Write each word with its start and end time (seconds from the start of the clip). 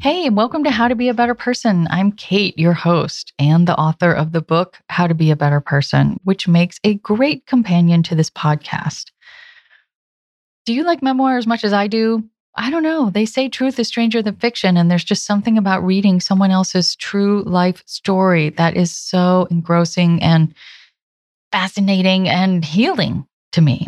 Hey, 0.00 0.28
welcome 0.28 0.64
to 0.64 0.70
How 0.70 0.88
to 0.88 0.96
Be 0.96 1.08
a 1.08 1.14
Better 1.14 1.36
Person. 1.36 1.86
I'm 1.88 2.10
Kate, 2.10 2.58
your 2.58 2.72
host 2.72 3.32
and 3.38 3.66
the 3.66 3.78
author 3.78 4.12
of 4.12 4.32
the 4.32 4.42
book 4.42 4.78
How 4.90 5.06
to 5.06 5.14
Be 5.14 5.30
a 5.30 5.36
Better 5.36 5.60
Person, 5.60 6.18
which 6.24 6.48
makes 6.48 6.80
a 6.82 6.94
great 6.94 7.46
companion 7.46 8.02
to 8.02 8.16
this 8.16 8.28
podcast. 8.28 9.12
Do 10.66 10.74
you 10.74 10.82
like 10.82 11.00
memoir 11.00 11.38
as 11.38 11.46
much 11.46 11.62
as 11.62 11.72
I 11.72 11.86
do? 11.86 12.24
I 12.56 12.70
don't 12.70 12.82
know. 12.82 13.08
They 13.08 13.24
say 13.24 13.48
truth 13.48 13.78
is 13.78 13.86
stranger 13.86 14.20
than 14.20 14.34
fiction, 14.36 14.76
and 14.76 14.90
there's 14.90 15.04
just 15.04 15.24
something 15.24 15.56
about 15.56 15.84
reading 15.84 16.20
someone 16.20 16.50
else's 16.50 16.96
true 16.96 17.42
life 17.44 17.82
story 17.86 18.50
that 18.50 18.76
is 18.76 18.90
so 18.90 19.46
engrossing 19.50 20.20
and 20.22 20.52
fascinating 21.52 22.28
and 22.28 22.64
healing 22.64 23.26
to 23.52 23.60
me. 23.60 23.86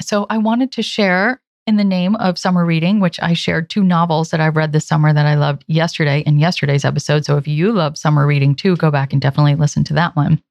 So 0.00 0.26
I 0.30 0.38
wanted 0.38 0.72
to 0.72 0.82
share 0.82 1.42
in 1.70 1.76
the 1.76 1.84
name 1.84 2.16
of 2.16 2.36
summer 2.36 2.66
reading, 2.66 2.98
which 2.98 3.20
I 3.22 3.32
shared 3.32 3.70
two 3.70 3.84
novels 3.84 4.30
that 4.30 4.40
I've 4.40 4.56
read 4.56 4.72
this 4.72 4.88
summer 4.88 5.12
that 5.12 5.24
I 5.24 5.36
loved 5.36 5.64
yesterday 5.68 6.18
in 6.26 6.40
yesterday's 6.40 6.84
episode. 6.84 7.24
So 7.24 7.36
if 7.36 7.46
you 7.46 7.70
love 7.70 7.96
summer 7.96 8.26
reading 8.26 8.56
too, 8.56 8.74
go 8.76 8.90
back 8.90 9.12
and 9.12 9.22
definitely 9.22 9.54
listen 9.54 9.84
to 9.84 9.94
that 9.94 10.16
one. 10.16 10.42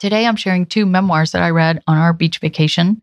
Today, 0.00 0.26
I'm 0.26 0.36
sharing 0.36 0.64
two 0.64 0.86
memoirs 0.86 1.32
that 1.32 1.42
I 1.42 1.50
read 1.50 1.82
on 1.86 1.98
our 1.98 2.14
beach 2.14 2.38
vacation. 2.38 3.02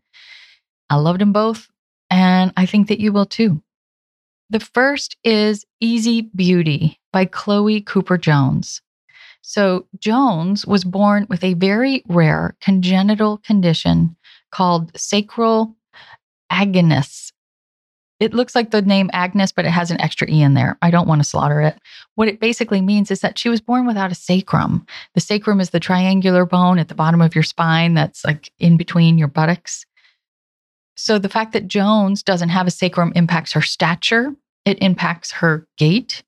I 0.90 0.96
loved 0.96 1.20
them 1.20 1.32
both, 1.32 1.68
and 2.10 2.52
I 2.56 2.66
think 2.66 2.88
that 2.88 2.98
you 2.98 3.12
will 3.12 3.26
too. 3.26 3.62
The 4.50 4.58
first 4.58 5.16
is 5.22 5.64
Easy 5.78 6.22
Beauty 6.22 6.98
by 7.12 7.26
Chloe 7.26 7.80
Cooper 7.80 8.18
Jones. 8.18 8.82
So, 9.40 9.86
Jones 10.00 10.66
was 10.66 10.82
born 10.82 11.28
with 11.30 11.44
a 11.44 11.54
very 11.54 12.02
rare 12.08 12.56
congenital 12.60 13.38
condition 13.38 14.16
called 14.50 14.90
sacral 14.98 15.76
agenesis. 16.50 17.32
It 18.20 18.34
looks 18.34 18.54
like 18.54 18.70
the 18.70 18.82
name 18.82 19.08
Agnes, 19.14 19.50
but 19.50 19.64
it 19.64 19.70
has 19.70 19.90
an 19.90 20.00
extra 20.00 20.28
E 20.30 20.42
in 20.42 20.52
there. 20.52 20.76
I 20.82 20.90
don't 20.90 21.08
want 21.08 21.22
to 21.22 21.28
slaughter 21.28 21.62
it. 21.62 21.78
What 22.16 22.28
it 22.28 22.38
basically 22.38 22.82
means 22.82 23.10
is 23.10 23.20
that 23.20 23.38
she 23.38 23.48
was 23.48 23.62
born 23.62 23.86
without 23.86 24.12
a 24.12 24.14
sacrum. 24.14 24.86
The 25.14 25.20
sacrum 25.20 25.58
is 25.58 25.70
the 25.70 25.80
triangular 25.80 26.44
bone 26.44 26.78
at 26.78 26.88
the 26.88 26.94
bottom 26.94 27.22
of 27.22 27.34
your 27.34 27.44
spine 27.44 27.94
that's 27.94 28.22
like 28.22 28.52
in 28.58 28.76
between 28.76 29.16
your 29.16 29.28
buttocks. 29.28 29.86
So 30.96 31.18
the 31.18 31.30
fact 31.30 31.54
that 31.54 31.66
Jones 31.66 32.22
doesn't 32.22 32.50
have 32.50 32.66
a 32.66 32.70
sacrum 32.70 33.10
impacts 33.16 33.54
her 33.54 33.62
stature, 33.62 34.34
it 34.66 34.82
impacts 34.82 35.32
her 35.32 35.66
gait, 35.78 36.22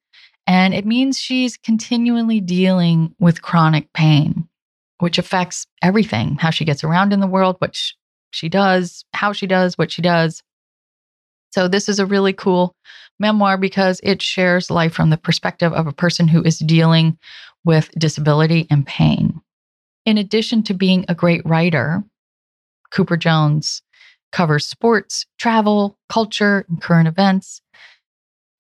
and 0.47 0.73
it 0.73 0.87
means 0.87 1.21
she's 1.21 1.59
continually 1.59 2.41
dealing 2.41 3.15
with 3.21 3.43
chronic 3.43 3.93
pain, 3.93 4.49
which 4.99 5.19
affects 5.19 5.67
everything 5.83 6.37
how 6.37 6.49
she 6.49 6.65
gets 6.65 6.83
around 6.83 7.13
in 7.13 7.21
the 7.21 7.27
world, 7.27 7.57
which 7.59 7.97
she 8.33 8.49
does, 8.49 9.05
how 9.15 9.33
she 9.33 9.47
does, 9.47 9.79
what 9.79 9.93
she 9.93 10.03
does. 10.03 10.43
So, 11.53 11.69
this 11.69 11.89
is 11.89 11.99
a 11.99 12.07
really 12.07 12.33
cool 12.33 12.75
memoir 13.21 13.57
because 13.57 14.01
it 14.03 14.21
shares 14.23 14.71
life 14.71 14.93
from 14.93 15.11
the 15.11 15.19
perspective 15.19 15.73
of 15.73 15.87
a 15.87 15.93
person 15.93 16.27
who 16.27 16.43
is 16.43 16.59
dealing 16.59 17.19
with 17.65 17.91
disability 17.97 18.67
and 18.71 18.87
pain. 18.87 19.41
In 20.05 20.19
addition 20.19 20.63
to 20.65 20.75
being 20.75 21.05
a 21.09 21.15
great 21.15 21.43
writer, 21.45 22.03
Cooper 22.91 23.17
Jones 23.17 23.83
covers 24.33 24.67
sports, 24.67 25.27
travel, 25.39 25.99
culture, 26.09 26.65
and 26.69 26.81
current 26.81 27.07
events. 27.07 27.61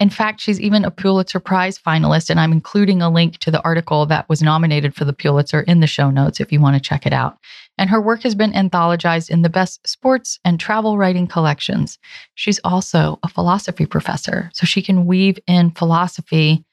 In 0.02 0.10
fact, 0.10 0.40
she's 0.40 0.60
even 0.60 0.84
a 0.84 0.90
Pulitzer 0.90 1.38
Prize 1.38 1.78
finalist, 1.78 2.28
and 2.28 2.40
I'm 2.40 2.50
including 2.50 3.00
a 3.00 3.08
link 3.08 3.38
to 3.38 3.52
the 3.52 3.62
article 3.62 4.04
that 4.06 4.28
was 4.28 4.42
nominated 4.42 4.96
for 4.96 5.04
the 5.04 5.12
Pulitzer 5.12 5.60
in 5.60 5.78
the 5.78 5.86
show 5.86 6.10
notes 6.10 6.40
if 6.40 6.50
you 6.50 6.60
want 6.60 6.74
to 6.74 6.82
check 6.82 7.06
it 7.06 7.12
out. 7.12 7.38
And 7.78 7.88
her 7.88 8.00
work 8.00 8.24
has 8.24 8.34
been 8.34 8.50
anthologized 8.50 9.30
in 9.30 9.42
the 9.42 9.48
best 9.48 9.86
sports 9.86 10.40
and 10.44 10.58
travel 10.58 10.98
writing 10.98 11.28
collections. 11.28 12.00
She's 12.34 12.58
also 12.64 13.20
a 13.22 13.28
philosophy 13.28 13.86
professor, 13.86 14.50
so 14.52 14.66
she 14.66 14.82
can 14.82 15.06
weave 15.06 15.38
in 15.46 15.70
philosophy 15.70 16.64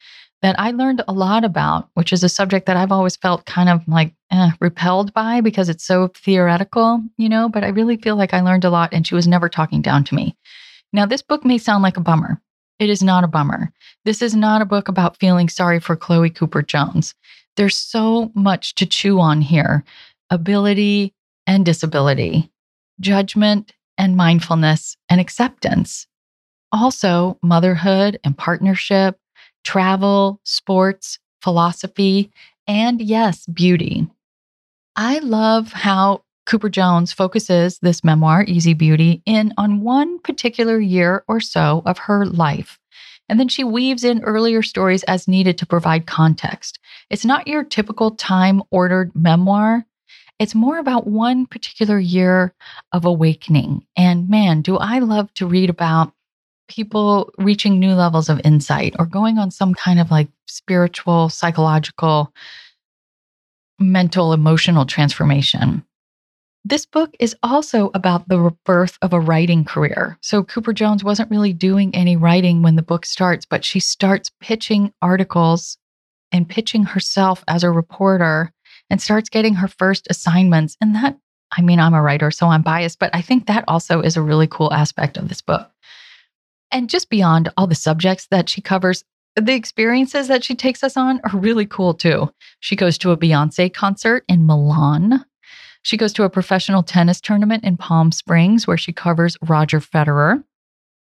that 0.42 0.60
I 0.60 0.72
learned 0.72 1.04
a 1.08 1.14
lot 1.14 1.44
about, 1.44 1.88
which 1.94 2.12
is 2.12 2.24
a 2.24 2.30
subject 2.30 2.66
that 2.66 2.78
I've 2.78 2.92
always 2.92 3.16
felt 3.16 3.46
kind 3.46 3.70
of 3.70 3.88
like 3.88 4.12
eh, 4.32 4.50
repelled 4.60 5.14
by 5.14 5.42
because 5.42 5.70
it's 5.70 5.86
so 5.86 6.08
theoretical, 6.16 7.04
you 7.18 7.30
know, 7.30 7.48
but 7.48 7.64
I 7.64 7.68
really 7.68 7.98
feel 7.98 8.16
like 8.16 8.34
I 8.34 8.42
learned 8.42 8.66
a 8.66 8.72
lot 8.72 8.92
and 8.92 9.06
she 9.06 9.14
was 9.14 9.28
never 9.28 9.50
talking 9.50 9.84
down 9.84 10.04
to 10.06 10.16
me. 10.16 10.36
Now, 10.92 11.06
this 11.06 11.22
book 11.22 11.46
may 11.46 11.60
sound 11.60 11.84
like 11.84 11.98
a 11.98 12.02
bummer 12.02 12.42
it 12.80 12.90
is 12.90 13.04
not 13.04 13.24
a 13.24 13.28
bummer. 13.28 13.72
This 14.06 14.22
is 14.22 14.36
not 14.36 14.62
a 14.62 14.66
book 14.66 14.88
about 14.88 15.20
feeling 15.20 15.50
sorry 15.50 15.80
for 15.80 15.96
Chloe 15.96 16.30
Cooper 16.30 16.62
Jones. 16.62 17.14
There's 17.58 17.76
so 17.76 18.32
much 18.36 18.76
to 18.76 18.86
chew 18.86 19.20
on 19.20 19.42
here 19.42 19.84
ability 20.32 21.14
and 21.48 21.66
disability, 21.66 22.52
judgment 23.00 23.74
and 23.98 24.16
mindfulness 24.16 24.96
and 25.10 25.20
acceptance. 25.20 26.08
Also, 26.72 27.38
motherhood 27.42 28.20
and 28.24 28.38
partnership, 28.38 29.20
travel, 29.64 30.40
sports, 30.44 31.20
philosophy, 31.42 32.32
and 32.68 33.02
yes, 33.02 33.48
beauty. 33.48 34.08
I 34.96 35.20
love 35.20 35.72
how 35.74 36.24
Cooper 36.50 36.68
Jones 36.68 37.14
focuses 37.14 37.78
this 37.78 38.04
memoir, 38.04 38.44
Easy 38.48 38.74
Beauty, 38.74 39.22
in 39.28 39.54
on 39.60 39.82
one 39.82 40.18
particular 40.18 40.80
year 40.80 41.24
or 41.28 41.40
so 41.40 41.84
of 41.86 42.00
her 42.00 42.26
life. 42.26 42.80
And 43.30 43.40
then 43.40 43.48
she 43.48 43.64
weaves 43.64 44.04
in 44.04 44.24
earlier 44.24 44.64
stories 44.64 45.04
as 45.04 45.28
needed 45.28 45.60
to 45.60 45.68
provide 45.68 46.08
context. 46.08 46.80
It's 47.12 47.24
not 47.24 47.48
your 47.48 47.64
typical 47.64 48.10
time 48.16 48.64
ordered 48.72 49.12
memoir. 49.16 49.86
It's 50.40 50.56
more 50.56 50.80
about 50.80 51.06
one 51.06 51.46
particular 51.46 52.00
year 52.00 52.56
of 52.94 53.06
awakening. 53.06 53.86
And 53.96 54.28
man, 54.28 54.64
do 54.64 54.78
I 54.78 55.00
love 55.00 55.32
to 55.36 55.46
read 55.46 55.70
about 55.70 56.14
people 56.68 57.32
reaching 57.38 57.80
new 57.80 57.94
levels 57.94 58.28
of 58.28 58.42
insight 58.44 58.96
or 58.98 59.06
going 59.06 59.38
on 59.38 59.52
some 59.52 59.76
kind 59.76 60.00
of 60.00 60.10
like 60.10 60.30
spiritual, 60.48 61.30
psychological, 61.30 62.34
mental, 63.80 64.34
emotional 64.34 64.88
transformation. 64.88 65.84
This 66.66 66.86
book 66.86 67.16
is 67.20 67.36
also 67.42 67.90
about 67.94 68.28
the 68.28 68.52
birth 68.66 68.98
of 69.02 69.14
a 69.14 69.20
writing 69.20 69.64
career. 69.64 70.18
So 70.22 70.44
Cooper 70.44 70.74
Jones 70.74 71.04
wasn't 71.04 71.32
really 71.32 71.54
doing 71.54 71.96
any 71.96 72.18
writing 72.18 72.62
when 72.62 72.76
the 72.76 72.82
book 72.82 73.06
starts, 73.06 73.46
but 73.46 73.64
she 73.64 73.80
starts 73.80 74.30
pitching 74.42 74.94
articles 75.02 75.78
and 76.32 76.50
pitching 76.50 76.84
herself 76.84 77.44
as 77.48 77.64
a 77.64 77.72
reporter 77.72 78.52
and 78.90 79.02
starts 79.02 79.30
getting 79.30 79.56
her 79.56 79.68
first 79.68 80.08
assignments. 80.10 80.76
And 80.82 80.96
that, 80.96 81.18
I 81.58 81.62
mean, 81.62 81.80
I'm 81.80 81.94
a 81.94 82.02
writer, 82.02 82.30
so 82.30 82.48
I'm 82.48 82.62
biased, 82.62 83.00
but 83.00 83.10
I 83.16 83.22
think 83.22 83.48
that 83.48 83.64
also 83.68 84.02
is 84.02 84.18
a 84.18 84.22
really 84.22 84.48
cool 84.48 84.74
aspect 84.74 85.18
of 85.18 85.30
this 85.30 85.42
book. 85.42 85.72
And 86.72 86.90
just 86.90 87.10
beyond 87.10 87.50
all 87.58 87.68
the 87.68 87.76
subjects 87.76 88.28
that 88.32 88.50
she 88.50 88.62
covers, 88.62 89.04
the 89.36 89.56
experiences 89.56 90.28
that 90.28 90.44
she 90.44 90.56
takes 90.56 90.84
us 90.84 90.98
on 90.98 91.22
are 91.24 91.40
really 91.40 91.66
cool 91.66 91.94
too. 91.94 92.32
She 92.60 92.76
goes 92.76 92.98
to 93.00 93.12
a 93.12 93.18
Beyonce 93.18 93.74
concert 93.74 94.26
in 94.28 94.46
Milan. 94.46 95.26
She 95.82 95.98
goes 95.98 96.14
to 96.14 96.24
a 96.24 96.30
professional 96.30 96.84
tennis 96.84 97.22
tournament 97.22 97.64
in 97.64 97.78
Palm 97.78 98.12
Springs 98.12 98.68
where 98.68 98.78
she 98.78 98.92
covers 98.92 99.38
Roger 99.42 99.80
Federer. 99.80 100.44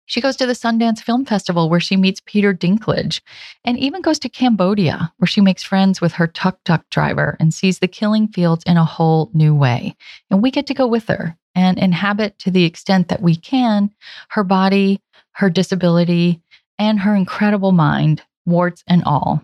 She 0.07 0.21
goes 0.21 0.35
to 0.37 0.45
the 0.45 0.53
Sundance 0.53 0.99
Film 0.99 1.25
Festival 1.25 1.69
where 1.69 1.79
she 1.79 1.97
meets 1.97 2.21
Peter 2.25 2.53
Dinklage 2.53 3.21
and 3.63 3.77
even 3.79 4.01
goes 4.01 4.19
to 4.19 4.29
Cambodia 4.29 5.11
where 5.17 5.27
she 5.27 5.41
makes 5.41 5.63
friends 5.63 5.99
with 5.99 6.13
her 6.13 6.27
tuk 6.27 6.59
tuk 6.63 6.87
driver 6.91 7.37
and 7.39 7.53
sees 7.53 7.79
the 7.79 7.87
killing 7.87 8.27
fields 8.27 8.63
in 8.67 8.77
a 8.77 8.85
whole 8.85 9.31
new 9.33 9.55
way. 9.55 9.95
And 10.29 10.43
we 10.43 10.51
get 10.51 10.67
to 10.67 10.75
go 10.75 10.85
with 10.85 11.07
her 11.07 11.35
and 11.55 11.79
inhabit 11.79 12.37
to 12.39 12.51
the 12.51 12.65
extent 12.65 13.07
that 13.07 13.21
we 13.21 13.35
can 13.35 13.89
her 14.29 14.43
body, 14.43 15.01
her 15.33 15.49
disability, 15.49 16.41
and 16.77 16.99
her 16.99 17.15
incredible 17.15 17.71
mind, 17.71 18.21
warts 18.45 18.83
and 18.87 19.03
all. 19.05 19.43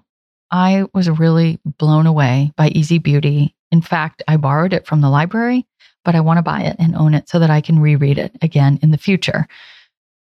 I 0.51 0.85
was 0.93 1.09
really 1.09 1.59
blown 1.65 2.05
away 2.05 2.51
by 2.55 2.67
Easy 2.67 2.99
Beauty. 2.99 3.55
In 3.71 3.81
fact, 3.81 4.21
I 4.27 4.37
borrowed 4.37 4.73
it 4.73 4.85
from 4.85 5.01
the 5.01 5.09
library, 5.09 5.65
but 6.03 6.15
I 6.15 6.21
want 6.21 6.37
to 6.37 6.43
buy 6.43 6.61
it 6.61 6.75
and 6.79 6.95
own 6.95 7.13
it 7.13 7.29
so 7.29 7.39
that 7.39 7.49
I 7.49 7.61
can 7.61 7.79
reread 7.79 8.17
it 8.17 8.35
again 8.41 8.79
in 8.81 8.91
the 8.91 8.97
future. 8.97 9.47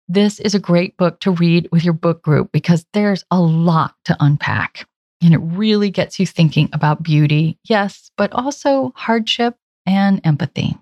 This 0.07 0.39
is 0.39 0.55
a 0.55 0.59
great 0.59 0.95
book 0.97 1.19
to 1.21 1.31
read 1.31 1.67
with 1.71 1.83
your 1.83 1.94
book 1.94 2.21
group 2.21 2.51
because 2.51 2.85
there's 2.94 3.25
a 3.29 3.39
lot 3.39 3.95
to 4.05 4.15
unpack. 4.19 4.88
And 5.21 5.33
it 5.33 5.39
really 5.39 5.89
gets 5.89 6.19
you 6.19 6.25
thinking 6.25 6.69
about 6.73 7.03
beauty, 7.03 7.57
yes, 7.63 8.11
but 8.17 8.31
also 8.33 8.94
hardship 8.95 9.55
and 9.85 10.21
empathy. 10.23 10.77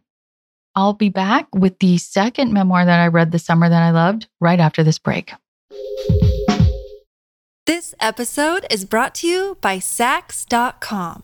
I'll 0.76 0.94
be 0.94 1.10
back 1.10 1.48
with 1.56 1.80
the 1.80 1.98
second 1.98 2.52
memoir 2.52 2.86
that 2.86 3.00
I 3.00 3.08
read 3.08 3.32
this 3.32 3.46
summer 3.46 3.70
that 3.70 3.82
I 3.82 3.92
loved 3.92 4.28
right 4.42 4.60
after 4.60 4.84
this 4.84 5.00
break. 5.00 5.32
This 7.66 7.96
episode 8.00 8.68
is 8.70 8.86
brought 8.86 9.16
to 9.16 9.28
you 9.28 9.58
by 9.62 9.78
Saks.com. 9.78 11.24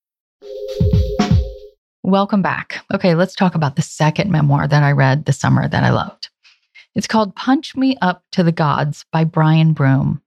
Welcome 2.03 2.41
back. 2.41 2.83
Okay, 2.91 3.13
let's 3.13 3.35
talk 3.35 3.53
about 3.53 3.75
the 3.75 3.83
second 3.83 4.31
memoir 4.31 4.67
that 4.67 4.81
I 4.81 4.91
read 4.91 5.25
this 5.25 5.37
summer 5.37 5.67
that 5.67 5.83
I 5.83 5.91
loved. 5.91 6.29
It's 6.95 7.05
called 7.05 7.35
Punch 7.35 7.75
Me 7.75 7.95
Up 8.01 8.23
to 8.31 8.41
the 8.41 8.51
Gods 8.51 9.05
by 9.11 9.23
Brian 9.23 9.73
Broome. 9.73 10.19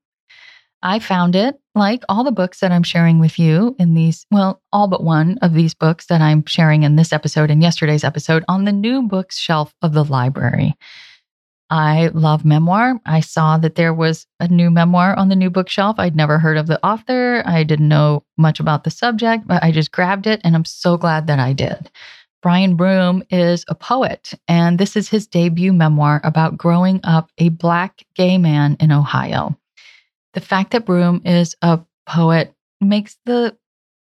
I 0.81 0.99
found 0.99 1.35
it, 1.35 1.59
like 1.73 2.03
all 2.07 2.23
the 2.23 2.31
books 2.31 2.61
that 2.61 2.71
I'm 2.71 2.83
sharing 2.83 3.19
with 3.19 3.37
you 3.37 3.75
in 3.77 3.93
these, 3.93 4.25
well, 4.31 4.61
all 4.71 4.87
but 4.87 5.03
one 5.03 5.37
of 5.41 5.53
these 5.53 5.73
books 5.73 6.05
that 6.05 6.21
I'm 6.21 6.45
sharing 6.45 6.83
in 6.83 6.95
this 6.95 7.11
episode 7.11 7.51
and 7.51 7.61
yesterday's 7.61 8.05
episode, 8.05 8.45
on 8.47 8.63
the 8.63 8.71
new 8.71 9.01
books 9.01 9.37
shelf 9.37 9.75
of 9.81 9.91
the 9.91 10.05
library. 10.05 10.77
I 11.69 12.11
love 12.13 12.45
memoir. 12.45 12.99
I 13.05 13.21
saw 13.21 13.57
that 13.57 13.75
there 13.75 13.93
was 13.93 14.27
a 14.39 14.47
new 14.47 14.69
memoir 14.69 15.17
on 15.17 15.29
the 15.29 15.35
new 15.35 15.49
bookshelf. 15.49 15.95
I'd 15.97 16.15
never 16.15 16.37
heard 16.37 16.57
of 16.57 16.67
the 16.67 16.83
author. 16.85 17.41
I 17.45 17.63
didn't 17.63 17.87
know 17.87 18.23
much 18.37 18.59
about 18.59 18.83
the 18.83 18.91
subject, 18.91 19.47
but 19.47 19.63
I 19.63 19.71
just 19.71 19.91
grabbed 19.91 20.27
it 20.27 20.41
and 20.43 20.55
I'm 20.55 20.65
so 20.65 20.97
glad 20.97 21.27
that 21.27 21.39
I 21.39 21.53
did. 21.53 21.89
Brian 22.45 22.75
Broome 22.75 23.23
is 23.31 23.65
a 23.67 23.73
poet, 23.73 24.35
and 24.47 24.77
this 24.77 24.95
is 24.95 25.09
his 25.09 25.25
debut 25.25 25.73
memoir 25.73 26.21
about 26.23 26.55
growing 26.57 26.99
up 27.03 27.31
a 27.39 27.49
Black 27.49 28.05
gay 28.13 28.37
man 28.37 28.77
in 28.79 28.91
Ohio. 28.91 29.57
The 30.35 30.41
fact 30.41 30.69
that 30.71 30.85
Broome 30.85 31.23
is 31.25 31.55
a 31.63 31.79
poet 32.05 32.53
makes 32.79 33.17
the 33.25 33.57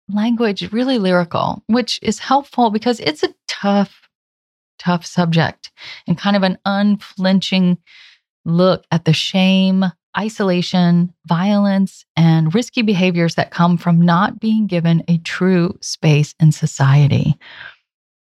language 0.10 0.72
really 0.72 0.98
lyrical, 0.98 1.64
which 1.68 2.00
is 2.02 2.18
helpful 2.18 2.72
because 2.72 3.00
it's 3.00 3.22
a 3.22 3.36
tough 3.48 4.00
tough 4.81 5.06
subject 5.06 5.72
and 6.07 6.18
kind 6.18 6.36
of 6.36 6.44
an 6.44 6.57
unflinching 6.66 7.78
look 8.45 8.83
at 8.92 9.06
the 9.06 9.13
shame, 9.13 9.86
isolation, 10.18 11.13
violence, 11.25 12.06
and 12.16 12.54
risky 12.54 12.81
behaviors 12.81 13.36
that 13.36 13.51
come 13.51 13.78
from 13.78 14.01
not 14.01 14.39
being 14.39 14.68
given 14.68 15.04
a 15.07 15.19
true 15.19 15.78
space 15.81 16.33
in 16.39 16.51
society. 16.51 17.38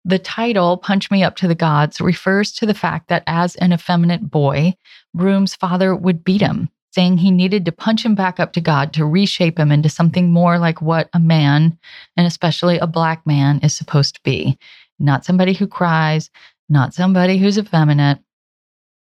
The 0.04 0.18
title, 0.18 0.78
Punch 0.78 1.10
Me 1.10 1.22
Up 1.22 1.36
to 1.36 1.48
the 1.48 1.54
Gods, 1.54 2.00
refers 2.00 2.52
to 2.52 2.66
the 2.66 2.74
fact 2.74 3.08
that 3.08 3.22
as 3.26 3.54
an 3.56 3.72
effeminate 3.72 4.30
boy, 4.30 4.74
Broome's 5.14 5.54
father 5.54 5.94
would 5.94 6.24
beat 6.24 6.40
him, 6.40 6.70
saying 6.92 7.18
he 7.18 7.30
needed 7.30 7.64
to 7.66 7.72
punch 7.72 8.04
him 8.04 8.14
back 8.14 8.40
up 8.40 8.52
to 8.54 8.60
God 8.60 8.92
to 8.94 9.04
reshape 9.04 9.58
him 9.58 9.70
into 9.70 9.88
something 9.88 10.30
more 10.30 10.58
like 10.58 10.80
what 10.80 11.10
a 11.12 11.20
man, 11.20 11.78
and 12.16 12.26
especially 12.26 12.78
a 12.78 12.86
black 12.86 13.26
man, 13.26 13.60
is 13.62 13.74
supposed 13.74 14.14
to 14.14 14.20
be 14.24 14.58
not 15.00 15.24
somebody 15.24 15.52
who 15.52 15.66
cries, 15.66 16.30
not 16.68 16.94
somebody 16.94 17.38
who's 17.38 17.58
effeminate, 17.58 18.18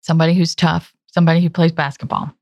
somebody 0.00 0.34
who's 0.34 0.54
tough, 0.54 0.94
somebody 1.06 1.40
who 1.40 1.50
plays 1.50 1.72
basketball. 1.72 2.32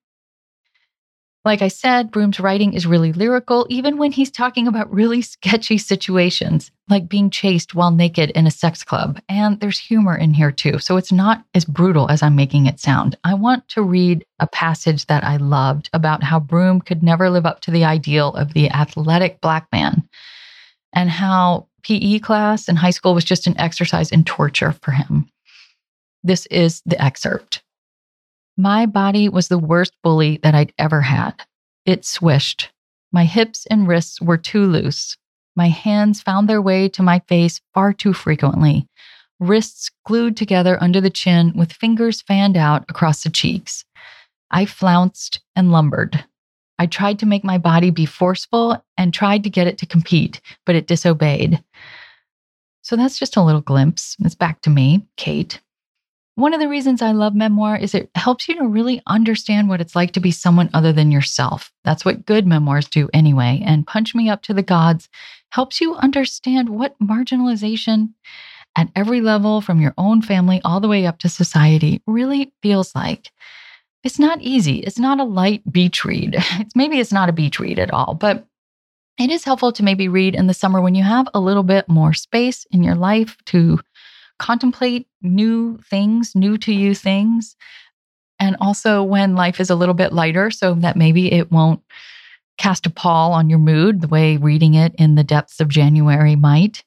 Like 1.45 1.63
I 1.63 1.69
said, 1.69 2.11
Broome's 2.11 2.41
writing 2.41 2.75
is 2.75 2.87
really 2.87 3.13
lyrical, 3.13 3.67
even 3.71 3.97
when 3.97 4.13
he's 4.13 4.31
talking 4.31 4.67
about 4.69 4.93
really 4.93 5.23
sketchy 5.23 5.79
situations, 5.79 6.71
like 6.91 7.09
being 7.09 7.31
chased 7.31 7.75
while 7.75 7.91
naked 7.91 8.31
in 8.33 8.47
a 8.47 8.51
sex 8.51 8.85
club. 8.85 9.21
And 9.31 9.59
there's 9.59 9.79
humor 9.79 10.15
in 10.15 10.35
here 10.35 10.53
too, 10.53 10.79
so 10.79 10.97
it's 10.97 11.11
not 11.13 11.45
as 11.55 11.65
brutal 11.65 12.11
as 12.11 12.23
I'm 12.23 12.37
making 12.37 12.67
it 12.67 12.81
sound. 12.81 13.17
I 13.25 13.35
want 13.35 13.67
to 13.69 13.83
read 13.83 14.27
a 14.41 14.47
passage 14.47 15.07
that 15.07 15.25
I 15.25 15.37
loved 15.37 15.89
about 15.95 16.23
how 16.23 16.39
Broom 16.39 16.81
could 16.81 17.03
never 17.03 17.31
live 17.31 17.47
up 17.47 17.61
to 17.61 17.71
the 17.71 17.85
ideal 17.85 18.35
of 18.35 18.53
the 18.53 18.69
athletic 18.71 19.41
black 19.41 19.69
man, 19.73 20.07
and 20.93 21.11
how 21.11 21.69
PE 21.83 22.19
class 22.21 22.69
in 22.69 22.77
high 22.77 22.91
school 22.91 23.15
was 23.15 23.25
just 23.25 23.47
an 23.47 23.59
exercise 23.59 24.11
in 24.11 24.25
torture 24.25 24.73
for 24.73 24.91
him. 24.91 25.29
This 26.23 26.47
is 26.47 26.83
the 26.85 27.03
excerpt. 27.03 27.63
My 28.57 28.87
body 28.87 29.29
was 29.29 29.49
the 29.49 29.59
worst 29.59 29.95
bully 30.03 30.41
that 30.43 30.55
I'd 30.55 30.73
ever 30.79 31.03
had. 31.03 31.35
It 31.87 32.05
swished. 32.05 32.71
My 33.13 33.25
hips 33.25 33.67
and 33.71 33.87
wrists 33.87 34.21
were 34.21 34.37
too 34.37 34.65
loose. 34.65 35.17
My 35.55 35.69
hands 35.69 36.21
found 36.21 36.49
their 36.49 36.61
way 36.61 36.89
to 36.91 37.03
my 37.03 37.21
face 37.29 37.61
far 37.73 37.93
too 37.93 38.13
frequently, 38.13 38.87
wrists 39.41 39.91
glued 40.05 40.37
together 40.37 40.83
under 40.83 41.01
the 41.01 41.11
chin 41.11 41.53
with 41.55 41.73
fingers 41.73 42.23
fanned 42.23 42.57
out 42.57 42.85
across 42.89 43.23
the 43.23 43.31
cheeks. 43.31 43.85
I 44.51 44.65
flounced 44.65 45.41
and 45.55 45.71
lumbered. 45.71 46.25
I 46.79 46.87
tried 46.87 47.19
to 47.21 47.27
make 47.27 47.45
my 47.45 47.59
body 47.59 47.91
be 47.91 48.07
forceful 48.07 48.83
and 48.97 49.13
tried 49.13 49.45
to 49.45 49.51
get 49.51 49.67
it 49.67 49.79
to 49.79 49.87
compete, 49.87 50.41
but 50.65 50.75
it 50.75 50.87
disobeyed. 50.87 51.63
So 52.83 52.97
that's 52.97 53.19
just 53.19 53.37
a 53.37 53.43
little 53.43 53.61
glimpse. 53.61 54.17
It's 54.21 54.35
back 54.35 54.63
to 54.63 54.71
me, 54.71 55.07
Kate. 55.17 55.61
One 56.37 56.55
of 56.55 56.61
the 56.61 56.69
reasons 56.69 57.03
I 57.03 57.11
love 57.11 57.35
memoir 57.35 57.77
is 57.77 57.95
it 57.95 58.11
helps 58.15 58.49
you 58.49 58.55
to 58.57 58.67
really 58.69 59.03
understand 59.09 59.69
what 59.69 59.81
it's 59.81 59.97
like 59.97 60.13
to 60.13 60.21
be 60.21 60.31
someone 60.31 60.71
other 60.73 60.93
than 60.93 61.11
yourself. 61.11 61.73
That's 61.83 62.05
what 62.05 62.27
good 62.27 62.47
memoirs 62.47 62.87
do 62.89 63.11
anyway. 63.13 63.61
And 63.67 63.87
Punch 63.87 64.15
Me 64.15 64.31
Up 64.31 64.43
to 64.43 64.55
the 64.55 64.63
Gods 64.63 65.09
helps 65.51 65.81
you 65.81 65.97
understand 65.97 66.69
what 66.69 66.99
marginalization 67.01 68.11
at 68.77 68.89
every 68.95 69.21
level, 69.21 69.61
from 69.61 69.81
your 69.81 69.95
own 69.99 70.23
family 70.23 70.61
all 70.65 70.79
the 70.79 70.87
way 70.87 71.07
up 71.07 71.19
to 71.19 71.29
society, 71.29 72.01
really 72.07 72.53
feels 72.63 72.95
like 72.95 73.33
it's 74.05 74.19
not 74.19 74.41
easy. 74.41 74.79
It's 74.79 74.99
not 74.99 75.21
a 75.21 75.25
light 75.25 75.63
beach 75.71 76.05
read. 76.05 76.37
It's 76.61 76.77
maybe 76.77 77.01
it's 77.01 77.13
not 77.13 77.29
a 77.29 77.33
beach 77.33 77.59
read 77.59 77.79
at 77.79 77.93
all, 77.93 78.15
but 78.15 78.47
it 79.19 79.31
is 79.31 79.45
helpful 79.45 79.73
to 79.73 79.83
maybe 79.83 80.09
read 80.09 80.35
in 80.35 80.47
the 80.47 80.55
summer 80.55 80.81
when 80.81 80.95
you 80.95 81.03
have 81.03 81.29
a 81.35 81.41
little 81.41 81.65
bit 81.65 81.89
more 81.89 82.15
space 82.15 82.67
in 82.71 82.85
your 82.85 82.95
life 82.95 83.37
to 83.47 83.81
contemplate 84.39 85.09
new 85.23 85.79
things, 85.91 86.37
new 86.37 86.57
to 86.59 86.73
you 86.73 86.95
things. 86.95 87.57
And 88.39 88.57
also 88.61 89.03
when 89.03 89.35
life 89.35 89.59
is 89.59 89.71
a 89.71 89.75
little 89.75 89.95
bit 89.95 90.13
lighter, 90.13 90.53
so 90.53 90.75
that 90.75 90.97
maybe 90.97 91.33
it 91.33 91.51
won't 91.51 91.83
cast 92.57 92.87
a 92.87 92.91
pall 92.91 93.33
on 93.33 93.51
your 93.51 93.59
mood 93.59 94.01
the 94.01 94.09
way 94.09 94.37
reading 94.37 94.75
it 94.75 94.95
in 94.97 95.17
the 95.17 95.25
depths 95.25 95.59
of 95.59 95.69
January 95.69 96.37
might. 96.37 96.85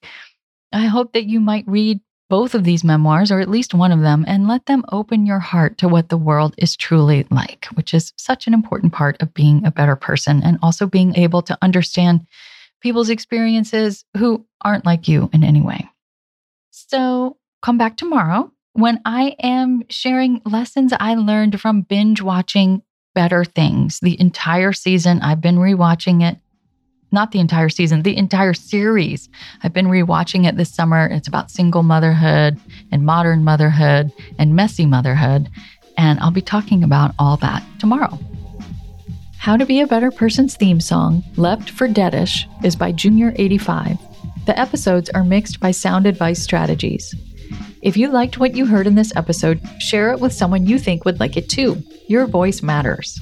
I 0.71 0.85
hope 0.85 1.11
that 1.13 1.25
you 1.25 1.41
might 1.41 1.65
read 1.67 1.99
both 2.31 2.55
of 2.55 2.63
these 2.63 2.81
memoirs, 2.85 3.29
or 3.29 3.41
at 3.41 3.49
least 3.49 3.73
one 3.73 3.91
of 3.91 3.99
them, 3.99 4.23
and 4.25 4.47
let 4.47 4.65
them 4.65 4.85
open 4.89 5.25
your 5.25 5.39
heart 5.39 5.77
to 5.77 5.89
what 5.89 6.07
the 6.07 6.17
world 6.17 6.55
is 6.57 6.77
truly 6.77 7.27
like, 7.29 7.65
which 7.73 7.93
is 7.93 8.13
such 8.15 8.47
an 8.47 8.53
important 8.53 8.93
part 8.93 9.21
of 9.21 9.33
being 9.33 9.65
a 9.65 9.71
better 9.71 9.97
person 9.97 10.41
and 10.41 10.57
also 10.63 10.87
being 10.87 11.13
able 11.17 11.41
to 11.41 11.57
understand 11.61 12.25
people's 12.79 13.09
experiences 13.09 14.05
who 14.15 14.45
aren't 14.61 14.85
like 14.85 15.09
you 15.09 15.29
in 15.33 15.43
any 15.43 15.61
way. 15.61 15.89
So 16.69 17.35
come 17.61 17.77
back 17.77 17.97
tomorrow 17.97 18.49
when 18.71 19.01
I 19.03 19.35
am 19.43 19.83
sharing 19.89 20.41
lessons 20.45 20.93
I 20.97 21.15
learned 21.15 21.59
from 21.59 21.81
binge 21.81 22.21
watching 22.21 22.81
Better 23.13 23.43
Things. 23.43 23.99
The 24.01 24.17
entire 24.21 24.71
season, 24.71 25.19
I've 25.19 25.41
been 25.41 25.57
rewatching 25.57 26.23
it. 26.23 26.37
Not 27.11 27.31
the 27.31 27.39
entire 27.39 27.69
season, 27.69 28.03
the 28.03 28.15
entire 28.15 28.53
series. 28.53 29.27
I've 29.63 29.73
been 29.73 29.87
rewatching 29.87 30.47
it 30.47 30.55
this 30.55 30.73
summer. 30.73 31.07
It's 31.07 31.27
about 31.27 31.51
single 31.51 31.83
motherhood 31.83 32.57
and 32.91 33.05
modern 33.05 33.43
motherhood 33.43 34.11
and 34.39 34.55
messy 34.55 34.85
motherhood. 34.85 35.49
And 35.97 36.19
I'll 36.21 36.31
be 36.31 36.41
talking 36.41 36.83
about 36.83 37.13
all 37.19 37.35
that 37.37 37.63
tomorrow. 37.79 38.17
How 39.37 39.57
to 39.57 39.65
Be 39.65 39.81
a 39.81 39.87
Better 39.87 40.11
Person's 40.11 40.55
theme 40.55 40.79
song, 40.79 41.23
Left 41.35 41.69
for 41.69 41.87
Deadish, 41.87 42.45
is 42.63 42.75
by 42.75 42.93
Junior85. 42.93 43.99
The 44.45 44.57
episodes 44.57 45.09
are 45.09 45.23
mixed 45.23 45.59
by 45.59 45.71
Sound 45.71 46.05
Advice 46.05 46.41
Strategies. 46.41 47.13
If 47.81 47.97
you 47.97 48.09
liked 48.09 48.37
what 48.37 48.55
you 48.55 48.67
heard 48.67 48.87
in 48.87 48.95
this 48.95 49.11
episode, 49.15 49.59
share 49.79 50.11
it 50.11 50.19
with 50.19 50.31
someone 50.31 50.67
you 50.67 50.79
think 50.79 51.03
would 51.03 51.19
like 51.19 51.35
it 51.35 51.49
too. 51.49 51.81
Your 52.07 52.27
voice 52.27 52.61
matters. 52.61 53.19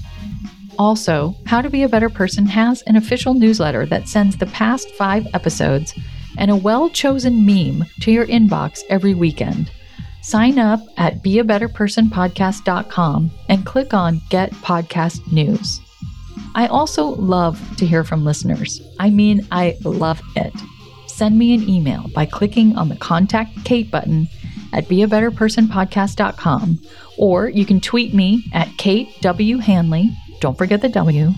Also, 0.80 1.36
How 1.46 1.62
to 1.62 1.70
Be 1.70 1.84
a 1.84 1.90
Better 1.90 2.10
Person 2.10 2.46
has 2.46 2.82
an 2.84 2.96
official 2.96 3.34
newsletter 3.34 3.86
that 3.88 4.08
sends 4.08 4.38
the 4.38 4.46
past 4.46 4.90
five 4.92 5.28
episodes 5.34 5.94
and 6.38 6.50
a 6.50 6.56
well 6.56 6.90
chosen 6.90 7.46
meme 7.46 7.84
to 8.00 8.12
your 8.12 8.26
inbox 8.28 8.80
every 8.90 9.14
weekend. 9.14 9.70
Sign 10.22 10.58
up 10.58 10.80
at 10.96 11.22
beabetterpersonpodcast.com 11.22 13.32
and 13.50 13.66
click 13.66 13.94
on 13.94 14.22
Get 14.30 14.52
Podcast 14.52 15.30
News. 15.34 15.82
I 16.56 16.68
also 16.68 17.08
love 17.08 17.62
to 17.76 17.86
hear 17.86 18.06
from 18.06 18.24
listeners. 18.24 18.82
I 19.00 19.10
mean, 19.10 19.46
I 19.52 19.76
love 19.84 20.22
it. 20.38 20.54
Send 21.08 21.38
me 21.38 21.54
an 21.54 21.68
email 21.68 22.06
by 22.16 22.26
clicking 22.26 22.78
on 22.78 22.88
the 22.88 22.96
Contact 22.96 23.52
Kate 23.66 23.92
button 23.92 24.30
at 24.72 24.86
beabetterpersonpodcast.com, 24.86 26.80
or 27.18 27.50
you 27.50 27.66
can 27.66 27.82
tweet 27.82 28.14
me 28.14 28.46
at 28.54 28.70
Kate 28.78 29.10
W. 29.22 29.58
Hanley, 29.58 30.10
don't 30.40 30.58
forget 30.58 30.82
the 30.82 30.90
W, 30.90 31.32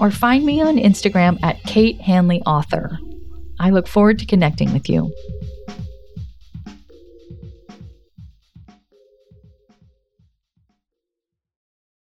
or 0.00 0.10
find 0.10 0.44
me 0.44 0.60
on 0.60 0.76
Instagram 0.76 1.38
at 1.42 1.62
Kate 1.64 2.00
Hanley 2.00 2.42
Author. 2.42 2.98
I 3.60 3.70
look 3.70 3.86
forward 3.86 4.18
to 4.18 4.26
connecting 4.26 4.72
with 4.72 4.88
you. 4.88 5.12